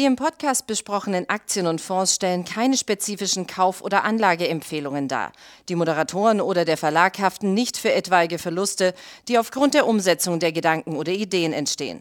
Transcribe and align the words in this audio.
Die 0.00 0.06
im 0.06 0.16
Podcast 0.16 0.66
besprochenen 0.66 1.28
Aktien 1.28 1.66
und 1.66 1.78
Fonds 1.78 2.14
stellen 2.14 2.46
keine 2.46 2.78
spezifischen 2.78 3.46
Kauf- 3.46 3.82
oder 3.82 4.02
Anlageempfehlungen 4.02 5.08
dar. 5.08 5.30
Die 5.68 5.74
Moderatoren 5.74 6.40
oder 6.40 6.64
der 6.64 6.78
Verlag 6.78 7.18
haften 7.18 7.52
nicht 7.52 7.76
für 7.76 7.92
etwaige 7.92 8.38
Verluste, 8.38 8.94
die 9.28 9.38
aufgrund 9.38 9.74
der 9.74 9.86
Umsetzung 9.86 10.40
der 10.40 10.52
Gedanken 10.52 10.96
oder 10.96 11.12
Ideen 11.12 11.52
entstehen. 11.52 12.00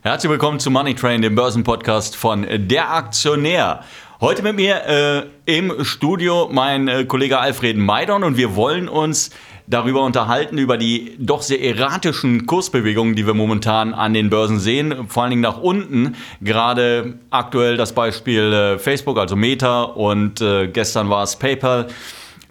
Herzlich 0.00 0.30
willkommen 0.30 0.60
zu 0.60 0.70
Money 0.70 0.94
Train, 0.94 1.20
dem 1.20 1.34
Börsenpodcast 1.34 2.16
von 2.16 2.46
Der 2.48 2.90
Aktionär. 2.90 3.84
Heute 4.18 4.42
mit 4.42 4.56
mir 4.56 5.28
äh, 5.46 5.58
im 5.58 5.84
Studio 5.84 6.48
mein 6.50 6.88
äh, 6.88 7.04
Kollege 7.04 7.38
Alfred 7.38 7.76
Maidon 7.76 8.24
und 8.24 8.38
wir 8.38 8.56
wollen 8.56 8.88
uns 8.88 9.28
darüber 9.66 10.02
unterhalten, 10.02 10.58
über 10.58 10.76
die 10.76 11.16
doch 11.18 11.42
sehr 11.42 11.62
erratischen 11.62 12.46
Kursbewegungen, 12.46 13.16
die 13.16 13.26
wir 13.26 13.34
momentan 13.34 13.94
an 13.94 14.14
den 14.14 14.30
Börsen 14.30 14.60
sehen, 14.60 15.08
vor 15.08 15.24
allen 15.24 15.30
Dingen 15.30 15.42
nach 15.42 15.58
unten. 15.58 16.16
Gerade 16.40 17.18
aktuell 17.30 17.76
das 17.76 17.92
Beispiel 17.92 18.52
äh, 18.52 18.78
Facebook, 18.78 19.18
also 19.18 19.36
Meta 19.36 19.82
und 19.82 20.40
äh, 20.40 20.68
gestern 20.68 21.10
war 21.10 21.22
es 21.22 21.36
PayPal. 21.36 21.88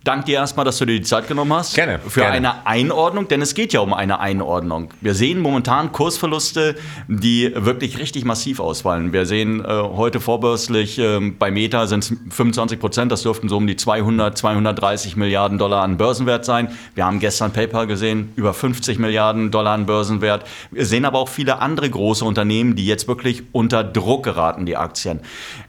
Dank 0.06 0.26
dir 0.26 0.36
erstmal, 0.36 0.64
dass 0.66 0.78
du 0.78 0.86
dir 0.86 1.00
die 1.00 1.02
Zeit 1.02 1.28
genommen 1.28 1.52
hast. 1.52 1.74
Gerne. 1.74 1.98
Für 1.98 2.20
gerne. 2.20 2.36
eine 2.36 2.68
Einordnung, 2.68 3.28
denn 3.28 3.42
es 3.42 3.56
geht 3.56 3.74
ja 3.74 3.80
um 3.80 3.92
eine 3.92 4.20
Einordnung. 4.20 4.90
Wir 5.02 5.16
sehen 5.16 5.40
momentan 5.40 5.92
Kursverluste, 5.92 6.76
die 7.08 7.52
wirklich 7.56 7.98
richtig 7.98 8.24
massiv 8.24 8.60
ausfallen. 8.60 9.14
Wir 9.14 9.26
sehen 9.26 9.66
äh, 9.66 9.68
heute 9.68 10.20
vorbörslich 10.20 11.00
äh, 11.00 11.32
bei 11.32 11.50
Meta 11.50 11.88
sind 11.88 12.04
es 12.04 12.14
25 12.30 12.80
Prozent, 12.80 13.12
das 13.12 13.24
dürften 13.24 13.50
so 13.50 13.58
um 13.58 13.66
die 13.66 13.78
200, 13.78 14.38
230 14.38 15.16
Milliarden 15.16 15.58
Dollar 15.58 15.82
an 15.82 15.98
Börsenwert 15.98 16.46
sein. 16.46 16.70
Wir 16.94 17.04
haben 17.08 17.20
gestern 17.20 17.52
PayPal 17.52 17.88
gesehen, 17.88 18.32
über 18.36 18.54
50 18.54 19.00
Milliarden 19.00 19.50
Dollar 19.50 19.74
an 19.74 19.88
Börsenwert. 19.88 20.46
Wir 20.70 20.86
sehen 20.86 21.06
aber 21.06 21.18
auch 21.18 21.30
viele 21.30 21.58
andere 21.58 21.90
große 21.90 22.24
Unternehmen, 22.24 22.76
die 22.76 22.86
jetzt 22.86 23.08
wirklich 23.08 23.42
unter 23.54 23.84
Druck 23.84 24.22
geraten, 24.22 24.68
die 24.68 24.78
Aktien. 24.78 25.22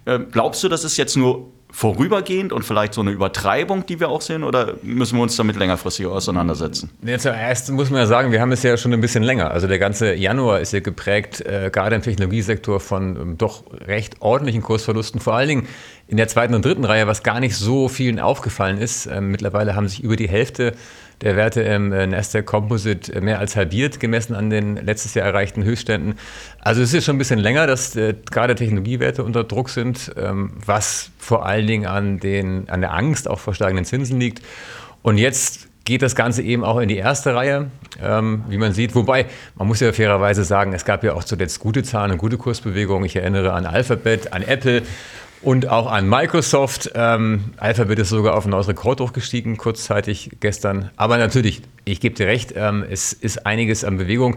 Äh, 0.05 0.19
glaubst 0.31 0.63
du, 0.63 0.69
das 0.69 0.85
ist 0.85 0.99
jetzt 0.99 1.17
nur 1.17 1.56
vorübergehend 1.77 2.55
und 2.55 2.63
vielleicht 2.63 2.95
so 2.95 3.03
eine 3.03 3.11
Übertreibung, 3.11 3.85
die 3.85 4.01
wir 4.01 4.09
auch 4.09 4.23
sehen, 4.23 4.45
oder 4.45 4.77
müssen 4.83 5.19
wir 5.19 5.23
uns 5.23 5.37
damit 5.37 5.57
längerfristig 5.57 6.07
auseinandersetzen? 6.07 6.89
Ja, 7.03 7.19
zuerst 7.19 7.71
muss 7.71 7.91
man 7.91 8.01
ja 8.01 8.07
sagen, 8.07 8.33
wir 8.33 8.41
haben 8.41 8.51
es 8.51 8.63
ja 8.63 8.79
schon 8.79 8.95
ein 8.95 9.03
bisschen 9.03 9.23
länger. 9.23 9.51
Also 9.51 9.67
der 9.67 9.79
ganze 9.79 10.15
Januar 10.15 10.61
ist 10.61 10.73
ja 10.73 10.81
geprägt, 10.81 11.43
äh, 11.43 11.69
gerade 11.71 11.95
im 11.95 12.01
Technologiesektor, 12.01 12.81
von 12.81 13.17
ähm, 13.17 13.37
doch 13.37 13.63
recht 13.87 14.23
ordentlichen 14.23 14.63
Kursverlusten. 14.63 15.21
Vor 15.21 15.35
allen 15.35 15.49
Dingen 15.49 15.69
in 16.09 16.17
der 16.17 16.29
zweiten 16.29 16.55
und 16.55 16.65
dritten 16.65 16.87
Reihe, 16.87 17.07
was 17.09 17.23
gar 17.23 17.41
nicht 17.41 17.57
so 17.57 17.89
vielen 17.89 18.21
aufgefallen 18.21 18.79
ist. 18.79 19.05
Ähm, 19.05 19.31
mittlerweile 19.31 19.77
haben 19.77 19.87
sich 19.87 20.03
über 20.03 20.17
die 20.17 20.31
Hälfte 20.31 20.73
der 21.23 21.37
Werte 21.37 21.63
im 21.63 21.93
äh, 21.93 22.07
Nasdaq 22.07 22.47
Composite 22.47 23.21
mehr 23.21 23.39
als 23.39 23.57
halbiert, 23.57 24.01
gemessen 24.01 24.35
an 24.35 24.51
den 24.51 24.77
letztes 24.77 25.15
Jahr 25.15 25.27
erreichten 25.27 25.65
Höchstständen. 25.65 26.15
Also 26.61 26.83
es 26.83 26.93
ist 26.93 27.05
schon 27.05 27.17
ein 27.17 27.19
bisschen 27.19 27.39
länger, 27.39 27.67
dass 27.67 27.97
äh, 27.97 28.15
gerade 28.31 28.55
Technologiewerte 28.55 29.25
unter 29.25 29.45
Druck 29.45 29.71
sind, 29.71 30.13
ähm, 30.17 30.53
was 30.65 31.11
vor 31.19 31.47
allen 31.47 31.67
Dingen 31.67 31.87
an, 31.87 32.21
den, 32.21 32.69
an 32.69 32.81
der 32.81 32.93
Angst 32.93 33.29
auch 33.29 33.39
vor 33.39 33.55
steigenden 33.55 33.85
Zinsen 33.85 34.21
liegt. 34.21 34.43
Und 35.03 35.19
jetzt 35.19 35.69
geht 35.87 36.03
das 36.03 36.15
Ganze 36.17 36.43
eben 36.43 36.65
auch 36.65 36.79
in 36.79 36.89
die 36.89 36.97
erste 36.97 37.35
Reihe, 37.35 37.71
ähm, 38.03 38.45
wie 38.49 38.59
man 38.59 38.73
sieht. 38.73 38.95
Wobei, 38.95 39.27
man 39.55 39.69
muss 39.69 39.81
ja 39.81 39.93
fairerweise 39.93 40.45
sagen, 40.45 40.73
es 40.75 40.85
gab 40.85 41.05
ja 41.05 41.15
auch 41.15 41.25
zuletzt 41.25 41.61
gute 41.61 41.83
Zahlen 41.83 42.13
und 42.13 42.19
gute 42.19 42.37
Kursbewegungen. 42.37 43.07
Ich 43.07 43.17
erinnere 43.17 43.53
an 43.53 43.65
Alphabet, 43.65 44.33
an 44.33 44.43
Apple 44.43 44.83
und 45.43 45.69
auch 45.69 45.91
an 45.91 46.09
Microsoft. 46.09 46.91
Ähm, 46.95 47.53
Alphabet 47.57 47.99
ist 47.99 48.09
sogar 48.09 48.35
auf 48.35 48.45
ein 48.45 48.51
neues 48.51 48.69
Rekord 48.69 49.01
hochgestiegen, 49.01 49.57
kurzzeitig 49.57 50.31
gestern. 50.41 50.91
Aber 50.97 51.19
natürlich, 51.19 51.63
ich 51.85 52.01
gebe 52.01 52.15
dir 52.15 52.27
recht, 52.27 52.55
ähm, 52.57 52.85
es 52.89 53.13
ist 53.13 53.47
einiges 53.47 53.85
an 53.85 53.97
Bewegung. 53.97 54.37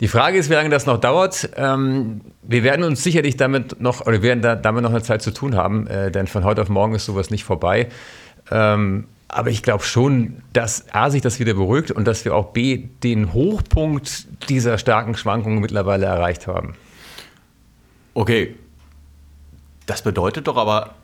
Die 0.00 0.08
Frage 0.08 0.38
ist, 0.38 0.48
wie 0.48 0.54
lange 0.54 0.70
das 0.70 0.86
noch 0.86 0.98
dauert. 0.98 1.50
Ähm, 1.56 2.22
wir 2.42 2.62
werden 2.62 2.84
uns 2.84 3.02
sicherlich 3.02 3.36
damit 3.36 3.80
noch, 3.80 4.00
oder 4.00 4.12
wir 4.12 4.22
werden 4.22 4.40
da, 4.40 4.56
damit 4.56 4.82
noch 4.82 4.90
eine 4.90 5.02
Zeit 5.02 5.20
zu 5.20 5.30
tun 5.30 5.56
haben, 5.56 5.86
äh, 5.86 6.10
denn 6.10 6.26
von 6.26 6.42
heute 6.44 6.62
auf 6.62 6.70
morgen 6.70 6.94
ist 6.94 7.04
sowas 7.04 7.30
nicht 7.30 7.44
vorbei. 7.44 7.88
Ähm, 8.50 9.08
aber 9.28 9.50
ich 9.50 9.62
glaube 9.62 9.84
schon, 9.84 10.42
dass 10.52 10.86
A, 10.92 11.10
sich 11.10 11.22
das 11.22 11.38
wieder 11.38 11.54
beruhigt 11.54 11.90
und 11.90 12.06
dass 12.06 12.24
wir 12.24 12.34
auch 12.34 12.46
B, 12.46 12.88
den 13.02 13.32
Hochpunkt 13.32 14.26
dieser 14.48 14.78
starken 14.78 15.14
Schwankungen 15.14 15.60
mittlerweile 15.60 16.06
erreicht 16.06 16.46
haben. 16.46 16.74
Okay, 18.14 18.56
das 19.90 20.02
bedeutet 20.02 20.46
doch 20.46 20.56
aber, 20.56 20.94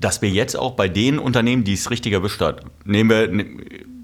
dass 0.00 0.20
wir 0.20 0.28
jetzt 0.28 0.54
auch 0.54 0.72
bei 0.72 0.86
den 0.86 1.18
Unternehmen, 1.18 1.64
die 1.64 1.72
es 1.72 1.90
richtig 1.90 2.12
erwischt 2.12 2.42
hat, 2.42 2.60
nehmen 2.84 3.08
wir, 3.08 3.28
ne, 3.28 3.46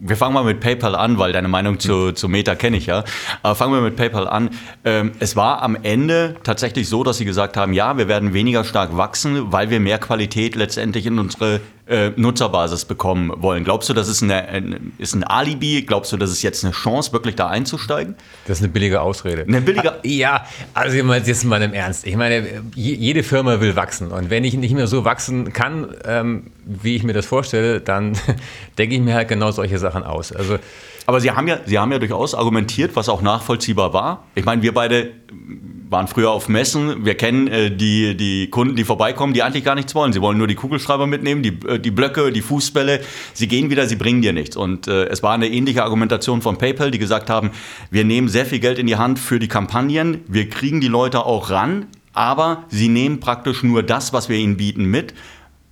wir 0.02 0.16
fangen 0.16 0.32
mal 0.32 0.44
mit 0.44 0.60
PayPal 0.60 0.96
an, 0.96 1.18
weil 1.18 1.32
deine 1.32 1.48
Meinung 1.48 1.78
zu, 1.78 2.12
zu 2.12 2.26
Meta 2.26 2.54
kenne 2.54 2.78
ich 2.78 2.86
ja. 2.86 3.04
Aber 3.42 3.54
fangen 3.54 3.74
wir 3.74 3.82
mit 3.82 3.96
PayPal 3.96 4.26
an. 4.26 4.48
Ähm, 4.82 5.12
es 5.18 5.36
war 5.36 5.60
am 5.60 5.76
Ende 5.82 6.36
tatsächlich 6.42 6.88
so, 6.88 7.04
dass 7.04 7.18
sie 7.18 7.26
gesagt 7.26 7.58
haben, 7.58 7.74
ja, 7.74 7.98
wir 7.98 8.08
werden 8.08 8.32
weniger 8.32 8.64
stark 8.64 8.96
wachsen, 8.96 9.52
weil 9.52 9.68
wir 9.68 9.78
mehr 9.78 9.98
Qualität 9.98 10.54
letztendlich 10.54 11.04
in 11.04 11.18
unsere 11.18 11.60
äh, 11.90 12.12
Nutzerbasis 12.16 12.84
bekommen 12.84 13.32
wollen. 13.36 13.64
Glaubst 13.64 13.88
du, 13.88 13.94
das 13.94 14.08
ist, 14.08 14.22
eine, 14.22 14.46
ein, 14.48 14.92
ist 14.98 15.14
ein 15.14 15.24
Alibi? 15.24 15.82
Glaubst 15.82 16.12
du, 16.12 16.16
das 16.16 16.30
ist 16.30 16.42
jetzt 16.42 16.64
eine 16.64 16.72
Chance, 16.72 17.12
wirklich 17.12 17.34
da 17.34 17.48
einzusteigen? 17.48 18.14
Das 18.46 18.58
ist 18.58 18.64
eine 18.64 18.72
billige 18.72 19.00
Ausrede. 19.00 19.42
Eine 19.42 19.60
billige 19.60 19.92
ah, 19.92 19.98
Ja, 20.04 20.46
also 20.72 20.96
jetzt 20.96 21.44
mal 21.44 21.60
im 21.60 21.74
Ernst. 21.74 22.06
Ich 22.06 22.16
meine, 22.16 22.62
jede 22.74 23.22
Firma 23.22 23.60
will 23.60 23.74
wachsen. 23.76 24.12
Und 24.12 24.30
wenn 24.30 24.44
ich 24.44 24.54
nicht 24.54 24.74
mehr 24.74 24.86
so 24.86 25.04
wachsen 25.04 25.52
kann, 25.52 25.94
ähm, 26.04 26.44
wie 26.64 26.94
ich 26.94 27.02
mir 27.02 27.12
das 27.12 27.26
vorstelle, 27.26 27.80
dann 27.80 28.16
denke 28.78 28.94
ich 28.94 29.00
mir 29.00 29.14
halt 29.14 29.28
genau 29.28 29.50
solche 29.50 29.78
Sachen 29.78 30.04
aus. 30.04 30.32
Also 30.32 30.58
aber 31.10 31.20
Sie 31.20 31.32
haben, 31.32 31.48
ja, 31.48 31.58
Sie 31.66 31.76
haben 31.76 31.90
ja 31.90 31.98
durchaus 31.98 32.36
argumentiert, 32.36 32.94
was 32.94 33.08
auch 33.08 33.20
nachvollziehbar 33.20 33.92
war. 33.92 34.28
Ich 34.36 34.44
meine, 34.44 34.62
wir 34.62 34.72
beide 34.72 35.10
waren 35.90 36.06
früher 36.06 36.30
auf 36.30 36.48
Messen. 36.48 37.04
Wir 37.04 37.16
kennen 37.16 37.48
äh, 37.48 37.70
die, 37.70 38.16
die 38.16 38.48
Kunden, 38.48 38.76
die 38.76 38.84
vorbeikommen, 38.84 39.34
die 39.34 39.42
eigentlich 39.42 39.64
gar 39.64 39.74
nichts 39.74 39.94
wollen. 39.94 40.12
Sie 40.12 40.20
wollen 40.20 40.38
nur 40.38 40.46
die 40.46 40.54
Kugelschreiber 40.54 41.06
mitnehmen, 41.06 41.42
die, 41.42 41.58
äh, 41.66 41.78
die 41.80 41.90
Blöcke, 41.90 42.32
die 42.32 42.42
Fußbälle. 42.42 43.00
Sie 43.34 43.48
gehen 43.48 43.70
wieder, 43.70 43.86
sie 43.86 43.96
bringen 43.96 44.22
dir 44.22 44.32
nichts. 44.32 44.56
Und 44.56 44.86
äh, 44.86 45.06
es 45.06 45.22
war 45.22 45.34
eine 45.34 45.48
ähnliche 45.48 45.82
Argumentation 45.82 46.42
von 46.42 46.58
PayPal, 46.58 46.92
die 46.92 46.98
gesagt 46.98 47.28
haben, 47.28 47.50
wir 47.90 48.04
nehmen 48.04 48.28
sehr 48.28 48.46
viel 48.46 48.60
Geld 48.60 48.78
in 48.78 48.86
die 48.86 48.96
Hand 48.96 49.18
für 49.18 49.40
die 49.40 49.48
Kampagnen. 49.48 50.22
Wir 50.28 50.48
kriegen 50.48 50.80
die 50.80 50.88
Leute 50.88 51.26
auch 51.26 51.50
ran, 51.50 51.86
aber 52.12 52.64
sie 52.68 52.88
nehmen 52.88 53.18
praktisch 53.18 53.64
nur 53.64 53.82
das, 53.82 54.12
was 54.12 54.28
wir 54.28 54.36
ihnen 54.36 54.56
bieten, 54.56 54.84
mit 54.84 55.12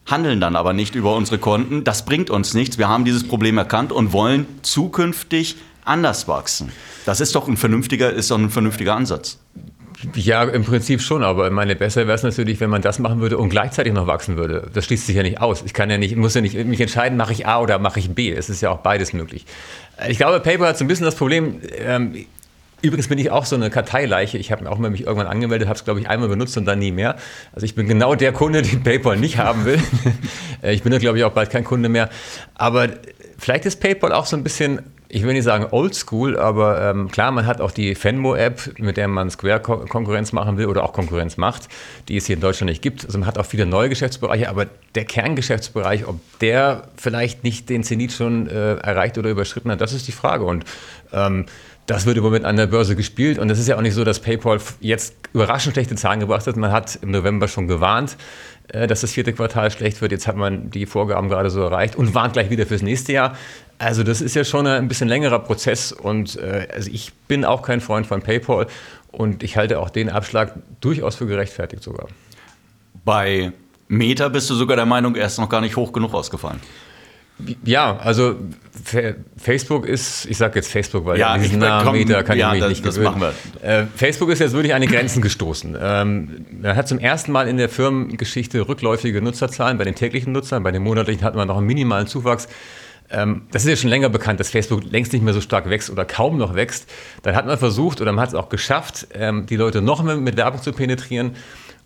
handeln 0.06 0.40
dann 0.40 0.56
aber 0.56 0.72
nicht 0.72 0.94
über 0.94 1.14
unsere 1.14 1.36
Konten. 1.38 1.84
Das 1.84 2.06
bringt 2.06 2.30
uns 2.30 2.54
nichts. 2.54 2.78
Wir 2.78 2.88
haben 2.88 3.04
dieses 3.04 3.28
Problem 3.28 3.58
erkannt 3.58 3.92
und 3.92 4.14
wollen 4.14 4.46
zukünftig 4.62 5.56
anders 5.84 6.26
wachsen. 6.28 6.72
Das 7.04 7.20
ist 7.20 7.34
doch 7.34 7.46
ein 7.46 7.58
vernünftiger, 7.58 8.10
ist 8.10 8.30
doch 8.30 8.38
ein 8.38 8.48
vernünftiger 8.48 8.96
Ansatz. 8.96 9.38
Ja, 10.14 10.44
im 10.44 10.64
Prinzip 10.64 11.00
schon, 11.00 11.24
aber 11.24 11.50
meine 11.50 11.74
besser 11.74 12.06
wäre 12.06 12.14
es 12.14 12.22
natürlich, 12.22 12.60
wenn 12.60 12.70
man 12.70 12.82
das 12.82 13.00
machen 13.00 13.20
würde 13.20 13.36
und 13.36 13.48
gleichzeitig 13.48 13.92
noch 13.92 14.06
wachsen 14.06 14.36
würde. 14.36 14.70
Das 14.72 14.84
schließt 14.84 15.06
sich 15.06 15.16
ja 15.16 15.22
nicht 15.24 15.40
aus. 15.40 15.62
Ich 15.64 15.74
kann 15.74 15.90
ja 15.90 15.98
nicht, 15.98 16.14
muss 16.14 16.34
ja 16.34 16.40
nicht 16.40 16.54
mich 16.66 16.80
entscheiden, 16.80 17.18
mache 17.18 17.32
ich 17.32 17.46
A 17.46 17.60
oder 17.60 17.78
mache 17.78 17.98
ich 17.98 18.10
B. 18.10 18.30
Es 18.30 18.48
ist 18.48 18.60
ja 18.60 18.70
auch 18.70 18.78
beides 18.78 19.12
möglich. 19.12 19.44
Ich 20.08 20.18
glaube, 20.18 20.38
PayPal 20.38 20.68
hat 20.68 20.78
so 20.78 20.84
ein 20.84 20.88
bisschen 20.88 21.04
das 21.04 21.16
Problem, 21.16 21.60
ähm, 21.78 22.26
Übrigens 22.80 23.08
bin 23.08 23.18
ich 23.18 23.32
auch 23.32 23.44
so 23.44 23.56
eine 23.56 23.70
Karteileiche. 23.70 24.38
Ich 24.38 24.52
habe 24.52 24.70
auch 24.70 24.78
mal 24.78 24.90
mich 24.90 25.04
irgendwann 25.04 25.26
angemeldet, 25.26 25.66
habe 25.68 25.76
es, 25.76 25.84
glaube 25.84 25.98
ich, 25.98 26.08
einmal 26.08 26.28
benutzt 26.28 26.56
und 26.56 26.64
dann 26.64 26.78
nie 26.78 26.92
mehr. 26.92 27.16
Also 27.52 27.64
ich 27.64 27.74
bin 27.74 27.88
genau 27.88 28.14
der 28.14 28.32
Kunde, 28.32 28.62
den 28.62 28.84
PayPal 28.84 29.16
nicht 29.16 29.38
haben 29.38 29.64
will. 29.64 29.80
Äh, 30.60 30.74
ich 30.74 30.82
bin 30.82 30.90
da, 30.90 30.98
glaube 30.98 31.16
ich, 31.16 31.22
auch 31.22 31.30
bald 31.30 31.50
kein 31.50 31.62
Kunde 31.62 31.88
mehr. 31.88 32.10
Aber 32.56 32.88
vielleicht 33.38 33.64
ist 33.64 33.78
PayPal 33.78 34.12
auch 34.12 34.26
so 34.26 34.36
ein 34.36 34.42
bisschen, 34.42 34.82
ich 35.10 35.22
will 35.22 35.32
nicht 35.32 35.44
sagen 35.44 35.66
oldschool, 35.70 36.38
aber 36.38 36.82
ähm, 36.82 37.10
klar, 37.10 37.30
man 37.30 37.46
hat 37.46 37.60
auch 37.60 37.70
die 37.70 37.94
Fenmo-App, 37.94 38.78
mit 38.78 38.98
der 38.98 39.08
man 39.08 39.30
Square-Konkurrenz 39.30 40.32
machen 40.32 40.58
will 40.58 40.66
oder 40.66 40.84
auch 40.84 40.92
Konkurrenz 40.92 41.38
macht, 41.38 41.68
die 42.08 42.16
es 42.16 42.26
hier 42.26 42.34
in 42.34 42.42
Deutschland 42.42 42.68
nicht 42.68 42.82
gibt. 42.82 43.06
Also 43.06 43.18
man 43.18 43.26
hat 43.26 43.38
auch 43.38 43.46
viele 43.46 43.64
neue 43.64 43.88
Geschäftsbereiche, 43.88 44.50
aber 44.50 44.66
der 44.94 45.06
Kerngeschäftsbereich, 45.06 46.06
ob 46.06 46.20
der 46.40 46.88
vielleicht 46.96 47.42
nicht 47.42 47.70
den 47.70 47.84
Zenit 47.84 48.12
schon 48.12 48.48
äh, 48.48 48.74
erreicht 48.74 49.16
oder 49.16 49.30
überschritten 49.30 49.70
hat, 49.70 49.80
das 49.80 49.94
ist 49.94 50.06
die 50.08 50.12
Frage. 50.12 50.44
Und 50.44 50.64
ähm, 51.12 51.46
das 51.86 52.04
wird 52.04 52.18
im 52.18 52.22
Moment 52.22 52.44
an 52.44 52.56
der 52.56 52.66
Börse 52.66 52.94
gespielt 52.94 53.38
und 53.38 53.48
es 53.48 53.58
ist 53.58 53.66
ja 53.66 53.76
auch 53.76 53.80
nicht 53.80 53.94
so, 53.94 54.04
dass 54.04 54.20
PayPal 54.20 54.60
jetzt 54.80 55.14
überraschend 55.32 55.72
schlechte 55.74 55.94
Zahlen 55.94 56.20
gebracht 56.20 56.46
hat. 56.46 56.54
Man 56.56 56.70
hat 56.70 56.96
im 57.00 57.12
November 57.12 57.48
schon 57.48 57.66
gewarnt, 57.66 58.18
dass 58.68 59.00
das 59.00 59.12
vierte 59.12 59.32
Quartal 59.32 59.70
schlecht 59.70 60.00
wird. 60.00 60.12
Jetzt 60.12 60.26
hat 60.26 60.36
man 60.36 60.70
die 60.70 60.86
Vorgaben 60.86 61.28
gerade 61.28 61.50
so 61.50 61.62
erreicht 61.62 61.96
und 61.96 62.14
warnt 62.14 62.34
gleich 62.34 62.50
wieder 62.50 62.66
fürs 62.66 62.82
nächste 62.82 63.12
Jahr. 63.12 63.36
Also 63.78 64.02
das 64.02 64.20
ist 64.20 64.34
ja 64.34 64.44
schon 64.44 64.66
ein 64.66 64.88
bisschen 64.88 65.08
längerer 65.08 65.38
Prozess 65.38 65.92
und 65.92 66.36
äh, 66.36 66.68
also 66.72 66.90
ich 66.92 67.12
bin 67.28 67.44
auch 67.44 67.62
kein 67.62 67.80
Freund 67.80 68.06
von 68.06 68.22
PayPal 68.22 68.66
und 69.12 69.42
ich 69.42 69.56
halte 69.56 69.78
auch 69.78 69.90
den 69.90 70.10
Abschlag 70.10 70.54
durchaus 70.80 71.16
für 71.16 71.26
gerechtfertigt 71.26 71.82
sogar. 71.82 72.08
Bei 73.04 73.52
Meta 73.86 74.28
bist 74.28 74.50
du 74.50 74.54
sogar 74.54 74.76
der 74.76 74.86
Meinung, 74.86 75.14
er 75.14 75.26
ist 75.26 75.38
noch 75.38 75.48
gar 75.48 75.60
nicht 75.60 75.76
hoch 75.76 75.92
genug 75.92 76.12
ausgefallen. 76.12 76.60
Ja, 77.64 77.96
also 77.98 78.36
Facebook 79.36 79.86
ist, 79.86 80.26
ich 80.26 80.36
sage 80.36 80.56
jetzt 80.56 80.70
Facebook, 80.70 81.04
weil 81.04 81.18
ja, 81.18 81.36
diesen 81.38 81.58
Namen 81.58 81.92
Meta 81.92 82.22
kann 82.22 82.38
ja, 82.38 82.48
ich 82.48 82.54
mich 82.54 82.60
das, 82.62 82.70
nicht 82.70 82.86
das. 82.86 82.98
Machen 82.98 83.20
wir. 83.20 83.32
Äh, 83.62 83.86
Facebook 83.94 84.30
ist 84.30 84.40
jetzt 84.40 84.52
wirklich 84.52 84.74
an 84.74 84.82
die 84.82 84.88
Grenzen 84.88 85.22
gestoßen. 85.22 85.76
Ähm, 85.80 86.46
man 86.60 86.74
hat 86.74 86.88
zum 86.88 86.98
ersten 86.98 87.32
Mal 87.32 87.48
in 87.48 87.56
der 87.56 87.68
Firmengeschichte 87.68 88.68
rückläufige 88.68 89.22
Nutzerzahlen 89.22 89.78
bei 89.78 89.84
den 89.84 89.94
täglichen 89.94 90.32
Nutzern, 90.32 90.62
bei 90.62 90.72
den 90.72 90.82
monatlichen 90.82 91.22
hat 91.22 91.34
man 91.34 91.48
noch 91.48 91.58
einen 91.58 91.66
minimalen 91.66 92.06
Zuwachs. 92.06 92.48
Ähm, 93.10 93.42
das 93.52 93.64
ist 93.64 93.70
ja 93.70 93.76
schon 93.76 93.90
länger 93.90 94.08
bekannt, 94.08 94.40
dass 94.40 94.50
Facebook 94.50 94.82
längst 94.90 95.12
nicht 95.12 95.22
mehr 95.22 95.34
so 95.34 95.40
stark 95.40 95.70
wächst 95.70 95.90
oder 95.90 96.04
kaum 96.04 96.36
noch 96.36 96.54
wächst. 96.54 96.88
Dann 97.22 97.34
hat 97.34 97.46
man 97.46 97.58
versucht 97.58 98.00
oder 98.00 98.12
man 98.12 98.22
hat 98.22 98.30
es 98.30 98.34
auch 98.34 98.48
geschafft, 98.48 99.08
ähm, 99.14 99.46
die 99.46 99.56
Leute 99.56 99.80
noch 99.80 100.02
mehr 100.02 100.16
mit 100.16 100.36
Werbung 100.36 100.60
zu 100.60 100.72
penetrieren. 100.72 101.36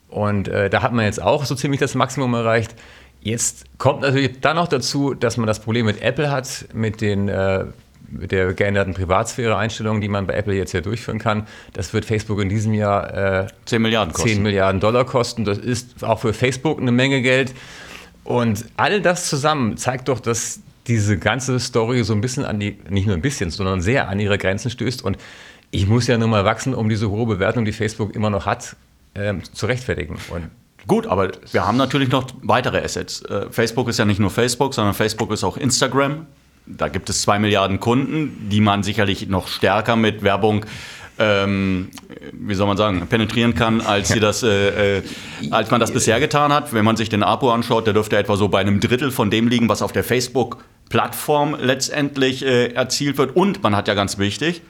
Und 0.09 0.49
äh, 0.49 0.69
da 0.69 0.83
hat 0.83 0.93
man 0.93 1.05
jetzt 1.05 1.23
auch 1.23 1.45
so 1.45 1.55
ziemlich 1.55 1.81
das 1.81 1.95
Maximum 1.95 2.35
erreicht. 2.35 2.75
Jetzt 3.23 3.65
kommt 3.79 4.01
natürlich 4.01 4.41
dann 4.41 4.57
noch 4.57 4.69
dazu, 4.69 5.15
dass 5.15 5.37
man 5.37 5.47
das 5.47 5.61
Problem 5.61 5.87
mit 5.87 6.03
Apple 6.03 6.31
hat, 6.31 6.67
mit 6.75 7.01
den 7.01 7.29
äh, 7.29 7.67
mit 8.11 8.31
der 8.31 8.53
geänderten 8.53 8.95
Privatsphäre-Einstellung, 8.95 10.01
die 10.01 10.09
man 10.09 10.27
bei 10.27 10.35
Apple 10.35 10.55
jetzt 10.55 10.73
ja 10.73 10.81
durchführen 10.81 11.19
kann. 11.19 11.47
Das 11.73 11.95
wird 11.95 12.05
Facebook 12.05 12.41
in 12.41 12.49
diesem 12.49 12.75
Jahr 12.75 13.45
äh, 13.45 13.47
10 13.65 13.81
Milliarden 13.81 14.13
kosten. 14.13 14.29
10 14.29 14.43
Milliarden 14.43 14.81
Dollar 14.81 15.05
kosten. 15.05 15.45
Das 15.45 15.57
ist 15.57 16.05
auch 16.05 16.21
für 16.21 16.35
Facebook 16.35 16.81
eine 16.81 16.93
Menge 16.93 17.23
Geld. 17.23 17.55
Und 18.25 18.67
all 18.77 19.01
das 19.01 19.29
zusammen 19.29 19.77
zeigt 19.77 20.09
doch, 20.09 20.21
dass 20.21 20.61
diese 20.87 21.19
ganze 21.19 21.59
Story 21.59 22.05
so 22.05 22.13
ein 22.13 22.21
bisschen 22.21 22.45
an 22.45 22.61
die, 22.61 22.77
nicht 22.91 23.07
nur 23.07 23.17
ein 23.17 23.23
bisschen, 23.23 23.51
sondern 23.51 23.81
sehr 23.81 24.09
an 24.09 24.21
ihre 24.21 24.37
Grenzen 24.37 24.71
stößt. 24.71 25.03
Und 25.03 25.17
ich 25.71 25.87
muss 25.87 26.07
ja 26.07 26.19
nur 26.19 26.29
mal 26.29 26.45
wachsen, 26.45 26.75
um 26.75 26.89
diese 26.89 27.11
hohe 27.11 27.27
Bewertung, 27.27 27.65
die 27.65 27.73
Facebook 27.73 28.15
immer 28.15 28.31
noch 28.31 28.47
hat, 28.47 28.77
ähm, 29.15 29.43
zu 29.43 29.67
rechtfertigen. 29.67 30.19
Und 30.29 30.51
Gut, 30.87 31.07
aber 31.07 31.31
wir 31.53 31.67
haben 31.67 31.77
natürlich 31.77 32.11
noch 32.11 32.27
weitere 32.43 32.83
Assets. 32.83 33.23
Äh, 33.23 33.47
Facebook 33.51 33.89
ist 33.89 33.99
ja 33.99 34.05
nicht 34.05 34.21
nur 34.21 34.31
Facebook, 34.31 34.75
sondern 34.75 34.95
Facebook 34.95 35.31
ist 35.33 35.45
auch 35.45 35.57
Instagram. 35.57 36.27
Da 36.67 36.89
gibt 36.89 37.11
es 37.11 37.23
zwei 37.23 37.39
Milliarden 37.39 37.81
Kunden, 37.81 38.49
die 38.51 38.61
man 38.61 38.83
sicherlich 38.83 39.29
noch 39.29 39.49
stärker 39.49 39.97
mit 39.97 40.23
Werbung 40.23 40.65
ähm, 41.19 41.91
wie 42.33 42.55
soll 42.55 42.67
man 42.67 42.77
sagen, 42.77 43.07
penetrieren 43.07 43.55
kann, 43.55 43.81
als, 43.81 44.09
sie 44.09 44.21
das, 44.21 44.43
äh, 44.43 44.99
äh, 44.99 45.03
als 45.51 45.71
man 45.71 45.81
das 45.81 45.93
bisher 45.93 46.21
getan 46.21 46.53
hat. 46.53 46.73
Wenn 46.73 46.85
man 46.85 46.97
sich 46.97 47.09
den 47.09 47.23
APO 47.23 47.51
anschaut, 47.53 47.87
der 47.87 47.95
dürfte 47.95 48.17
etwa 48.17 48.37
so 48.37 48.49
bei 48.49 48.61
einem 48.61 48.81
Drittel 48.81 49.11
von 49.11 49.31
dem 49.31 49.49
liegen, 49.49 49.69
was 49.69 49.83
auf 49.83 49.93
der 49.93 50.05
Facebook-Plattform 50.05 51.57
letztendlich 51.61 52.45
äh, 52.45 52.73
erzielt 52.73 53.19
wird. 53.19 53.37
Und 53.37 53.63
man 53.63 53.77
hat 53.77 53.89
ja 53.89 53.95
ganz 53.95 54.19
wichtig, 54.19 54.63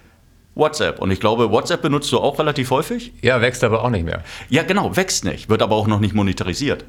WhatsApp. 0.55 1.01
Und 1.01 1.11
ich 1.11 1.21
glaube, 1.21 1.51
WhatsApp 1.51 1.83
benutzt 1.83 2.13
du 2.13 2.19
auch 2.19 2.39
relativ 2.39 2.71
häufig. 2.71 3.13
Ja, 3.23 3.41
wächst 3.41 3.65
aber 3.65 3.85
auch 3.85 3.91
nicht 3.91 4.05
mehr. 4.05 4.23
Ja, 4.49 4.63
genau, 4.63 4.97
wächst 4.97 5.25
nicht, 5.25 5.49
wird 5.49 5.63
aber 5.63 5.77
auch 5.77 5.87
noch 5.87 6.01
nicht 6.01 6.15
monetarisiert. 6.15 6.85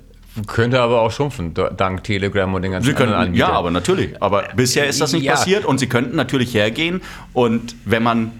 Könnte 0.47 0.81
aber 0.81 1.01
auch 1.01 1.11
schrumpfen, 1.11 1.53
dank 1.53 2.03
Telegram 2.03 2.51
und 2.53 2.63
den 2.63 2.71
ganzen 2.71 2.89
Sie 2.89 2.95
können, 2.95 3.13
anderen 3.13 3.35
Ja, 3.35 3.49
aber 3.49 3.69
natürlich. 3.69 4.19
Aber 4.21 4.45
bisher 4.55 4.87
ist 4.87 4.99
das 4.99 5.13
nicht 5.13 5.23
ja. 5.23 5.33
passiert 5.33 5.63
und 5.63 5.77
Sie 5.77 5.87
könnten 5.87 6.15
natürlich 6.15 6.55
hergehen 6.55 7.01
und 7.33 7.75
wenn 7.85 8.01
man 8.01 8.31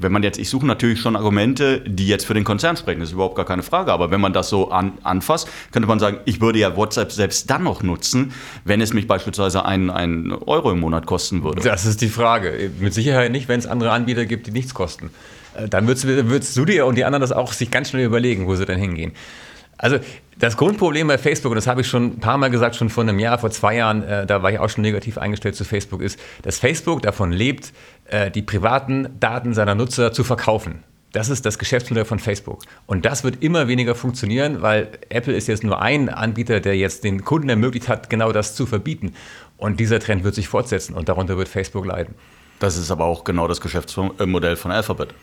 wenn 0.00 0.12
man 0.12 0.22
jetzt, 0.22 0.38
ich 0.38 0.48
suche 0.48 0.66
natürlich 0.66 1.00
schon 1.00 1.14
Argumente, 1.14 1.80
die 1.86 2.08
jetzt 2.08 2.26
für 2.26 2.34
den 2.34 2.44
Konzern 2.44 2.76
sprechen, 2.76 3.00
das 3.00 3.10
ist 3.10 3.14
überhaupt 3.14 3.36
gar 3.36 3.44
keine 3.44 3.62
Frage, 3.62 3.92
aber 3.92 4.10
wenn 4.10 4.20
man 4.20 4.32
das 4.32 4.48
so 4.48 4.70
an, 4.70 4.92
anfasst, 5.02 5.48
könnte 5.72 5.86
man 5.86 5.98
sagen, 5.98 6.18
ich 6.24 6.40
würde 6.40 6.58
ja 6.58 6.76
WhatsApp 6.76 7.12
selbst 7.12 7.50
dann 7.50 7.62
noch 7.62 7.82
nutzen, 7.82 8.32
wenn 8.64 8.80
es 8.80 8.92
mich 8.92 9.06
beispielsweise 9.06 9.64
einen, 9.64 9.90
einen 9.90 10.32
Euro 10.32 10.72
im 10.72 10.80
Monat 10.80 11.06
kosten 11.06 11.44
würde. 11.44 11.60
Das 11.62 11.84
ist 11.84 12.00
die 12.00 12.08
Frage. 12.08 12.70
Mit 12.78 12.94
Sicherheit 12.94 13.30
nicht, 13.30 13.48
wenn 13.48 13.60
es 13.60 13.66
andere 13.66 13.92
Anbieter 13.92 14.26
gibt, 14.26 14.46
die 14.46 14.52
nichts 14.52 14.74
kosten. 14.74 15.10
Äh, 15.54 15.68
dann 15.68 15.86
würdest, 15.86 16.06
würdest 16.06 16.56
du 16.56 16.64
dir 16.64 16.86
und 16.86 16.96
die 16.96 17.04
anderen 17.04 17.20
das 17.20 17.32
auch 17.32 17.52
sich 17.52 17.70
ganz 17.70 17.90
schnell 17.90 18.04
überlegen, 18.04 18.46
wo 18.46 18.54
sie 18.56 18.64
dann 18.64 18.78
hingehen. 18.78 19.12
Also 19.80 19.98
das 20.38 20.56
Grundproblem 20.56 21.08
bei 21.08 21.16
Facebook, 21.16 21.50
und 21.50 21.56
das 21.56 21.66
habe 21.66 21.80
ich 21.80 21.86
schon 21.86 22.04
ein 22.04 22.20
paar 22.20 22.36
Mal 22.36 22.50
gesagt, 22.50 22.76
schon 22.76 22.90
vor 22.90 23.02
einem 23.02 23.18
Jahr, 23.18 23.38
vor 23.38 23.50
zwei 23.50 23.76
Jahren, 23.76 24.02
äh, 24.02 24.26
da 24.26 24.42
war 24.42 24.52
ich 24.52 24.58
auch 24.58 24.68
schon 24.68 24.82
negativ 24.82 25.16
eingestellt 25.16 25.56
zu 25.56 25.64
Facebook, 25.64 26.02
ist, 26.02 26.20
dass 26.42 26.58
Facebook 26.58 27.02
davon 27.02 27.32
lebt, 27.32 27.72
äh, 28.06 28.30
die 28.30 28.42
privaten 28.42 29.08
Daten 29.20 29.54
seiner 29.54 29.74
Nutzer 29.74 30.12
zu 30.12 30.22
verkaufen. 30.22 30.82
Das 31.12 31.28
ist 31.28 31.44
das 31.44 31.58
Geschäftsmodell 31.58 32.04
von 32.04 32.18
Facebook. 32.18 32.62
Und 32.86 33.04
das 33.04 33.24
wird 33.24 33.42
immer 33.42 33.68
weniger 33.68 33.94
funktionieren, 33.94 34.62
weil 34.62 34.90
Apple 35.08 35.34
ist 35.34 35.48
jetzt 35.48 35.64
nur 35.64 35.82
ein 35.82 36.08
Anbieter, 36.08 36.60
der 36.60 36.76
jetzt 36.76 37.02
den 37.02 37.24
Kunden 37.24 37.48
ermöglicht 37.48 37.88
hat, 37.88 38.10
genau 38.10 38.30
das 38.32 38.54
zu 38.54 38.66
verbieten. 38.66 39.14
Und 39.56 39.80
dieser 39.80 39.98
Trend 39.98 40.24
wird 40.24 40.34
sich 40.34 40.46
fortsetzen 40.46 40.94
und 40.94 41.08
darunter 41.08 41.36
wird 41.36 41.48
Facebook 41.48 41.84
leiden. 41.84 42.14
Das 42.60 42.76
ist 42.76 42.90
aber 42.90 43.06
auch 43.06 43.24
genau 43.24 43.48
das 43.48 43.60
Geschäftsmodell 43.60 44.54
von 44.54 44.70
Alphabet. 44.70 45.14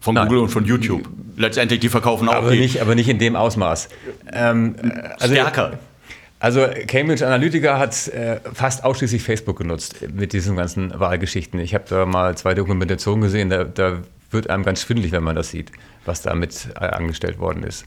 Von 0.00 0.14
Nein. 0.14 0.26
Google 0.28 0.42
und 0.42 0.48
von 0.48 0.64
YouTube. 0.64 1.08
Letztendlich, 1.38 1.80
die 1.80 1.88
verkaufen 1.88 2.28
auch. 2.28 2.34
Aber, 2.34 2.50
die 2.50 2.58
nicht, 2.58 2.80
aber 2.80 2.94
nicht 2.94 3.08
in 3.08 3.18
dem 3.18 3.36
Ausmaß. 3.36 3.88
Ähm, 4.32 4.74
also, 5.18 5.34
Stärker. 5.34 5.78
Also 6.40 6.66
Cambridge 6.86 7.26
Analytica 7.26 7.78
hat 7.78 8.08
äh, 8.08 8.40
fast 8.54 8.84
ausschließlich 8.84 9.22
Facebook 9.22 9.58
genutzt 9.58 9.96
mit 10.12 10.32
diesen 10.32 10.56
ganzen 10.56 10.98
Wahlgeschichten. 10.98 11.58
Ich 11.58 11.74
habe 11.74 11.84
da 11.88 12.06
mal 12.06 12.36
zwei 12.36 12.54
Dokumentationen 12.54 13.22
gesehen, 13.22 13.50
da, 13.50 13.64
da, 13.64 13.98
wird 14.30 14.50
einem 14.50 14.62
ganz 14.62 14.82
schwindelig, 14.82 15.12
wenn 15.12 15.22
man 15.22 15.36
das 15.36 15.50
sieht, 15.50 15.72
was 16.04 16.20
damit 16.20 16.68
äh, 16.74 16.84
angestellt 16.84 17.38
worden 17.38 17.62
ist. 17.62 17.86